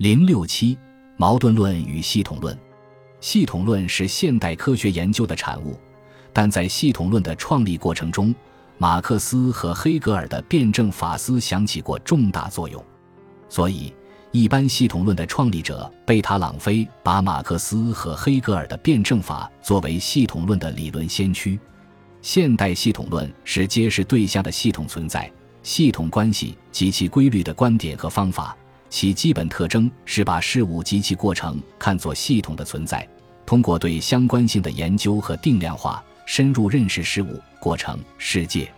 [0.00, 0.78] 零六七
[1.18, 2.58] 矛盾论与系统论。
[3.20, 5.78] 系统论是现代科学研究的产物，
[6.32, 8.34] 但在系统论的创立过程中，
[8.78, 12.82] 马克思和黑格尔的辩证法思想起过重大作用。
[13.46, 13.92] 所以，
[14.32, 21.60] 一般系统论的创立者贝塔朗菲把马克思和黑格尔的辩证法作为系统论的理论先驱。
[22.22, 25.30] 现代系统论是揭示对象的系统存在、
[25.62, 28.56] 系统关系及其规律的观点和方法。
[28.90, 33.08] 其基本特征是把事物及其过程看作系统的存在，
[33.46, 38.70] 通过对相关性的研究和定量化，深入认识事物、过程、世界。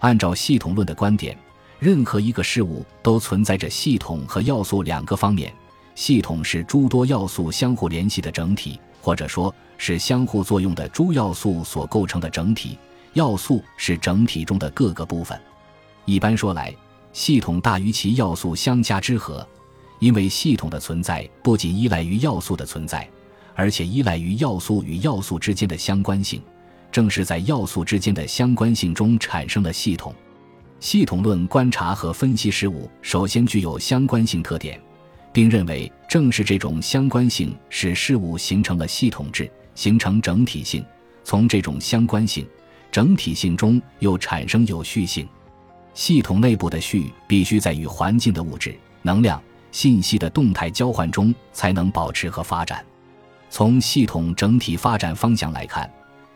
[0.00, 1.36] 按照系统论的观点，
[1.78, 5.52] 任何一个事物都存在着系统和要素两个方面。
[5.94, 12.78] 系统是诸多要素相互联系的整体，或者说是相互作用的诸要素所构成的整体。
[13.14, 15.40] 要素是整体中的各个部分。
[16.04, 16.74] 一般说来，
[17.16, 19.48] 系统大于其要素相加之和，
[20.00, 23.08] 因为系统的存在不仅依赖于要素的存在，
[23.54, 26.42] 而且依赖于要素与要素之间的相关性。
[26.92, 30.14] 正是在要素之间的相关性中产生了系统。
[30.78, 34.78] 系统论观察和分析事物，首先具有相关性特点，
[35.32, 40.84] 并认为正是这种相关性使事物形成了系统制，形成整体性。
[41.24, 42.46] 从这种相关性、
[42.92, 45.26] 整体性中又产生有序性。
[45.96, 52.84] 系统内部的序必须在与环境的物质、能量、信息的动态交换中才能保持和发展。
[53.48, 55.90] 从系统整体发展方向来看，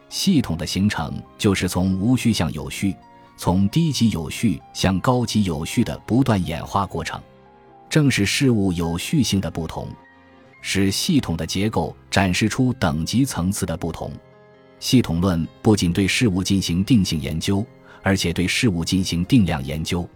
[0.09, 2.97] 系统的形成就是从无序向有序，
[3.37, 7.21] 从低级有序向高级有序的不断演化过程。
[7.91, 9.87] 正是事物有序性的不同，
[10.63, 14.11] 使系统的结构展示出等级层次的不同。
[14.79, 17.63] 系统论不仅对事物进行定性研究。
[18.03, 20.09] 而且对事物进行定量研究，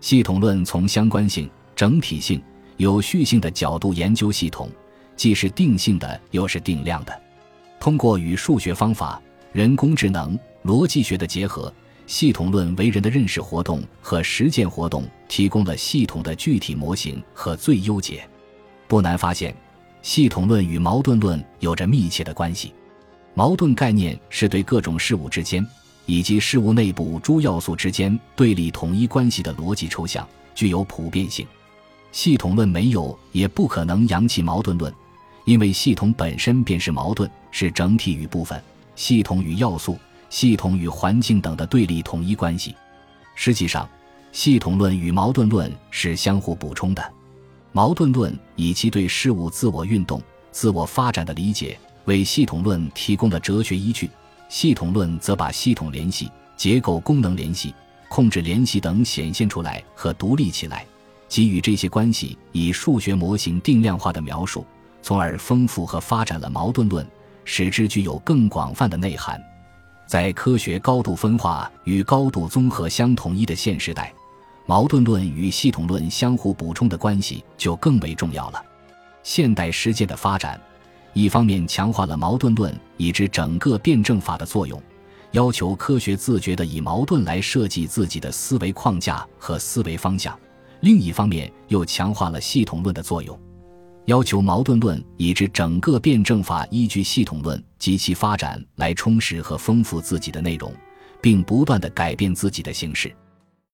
[0.00, 2.42] 系统论从相关性、整体性、
[2.76, 4.68] 有序性的角度研究系统，
[5.16, 7.22] 既是定性的，又是定量的。
[7.80, 9.20] 通过与数学方法、
[9.52, 11.72] 人工智能、逻辑学的结合，
[12.06, 18.28] 系统论为人的认识活动和实践活动提供了系统的具体模型和最优解。
[18.86, 19.54] 不难发现，
[20.02, 22.74] 系统论与矛盾论有着密切的关系。
[23.34, 25.66] 矛盾概念是对各种事物之间。
[26.06, 31.46] 以及事物内部诸要素之间对立统一关系的逻辑抽象，具有普遍性。
[32.10, 34.92] 系统论没有也不可能扬弃矛盾论，
[35.44, 38.62] 因为系统本身便是矛盾，是整体与部分、
[38.94, 39.98] 系统与要素、
[40.28, 42.74] 系统与环境等的对立统一关系。
[43.34, 43.88] 实际上，
[44.30, 47.12] 系统论与矛盾论是相互补充的。
[47.72, 50.20] 矛盾论以其对事物自我运动、
[50.50, 54.10] 自我发展的理解，为系统论提供了哲学依据。
[54.52, 57.74] 系统论则把系统联系、结构功能联系、
[58.10, 60.86] 控制联系等显现出来和独立起来，
[61.26, 64.66] 给予这些关系以数学模型定量化的描述，
[65.00, 67.04] 从而丰富和发展了矛盾论，
[67.46, 69.42] 使之具有更广泛的内涵。
[70.06, 74.12] 在科学高度分化与高度综合相统一的现时代，
[74.66, 78.62] 矛盾论与系统论相互补充的关系就更为重要了。
[79.22, 80.60] 现代实践的发展。
[81.14, 84.82] 一方面强化了矛盾论以至整个辩证法的作用，
[85.32, 90.32] 要求科学自觉地以矛盾来设计自己的思维框架和思维方向；
[90.80, 93.38] 另一方面又强化了系统论的作用，
[94.06, 100.72] 要求矛盾论以至整个辩证法依据系统论及其发展来充实和丰富自己的内容，
[101.20, 103.14] 并不断地改变自己的形式。